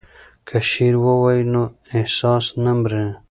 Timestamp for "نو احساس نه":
1.53-2.71